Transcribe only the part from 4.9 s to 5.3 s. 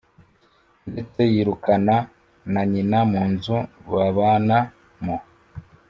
mo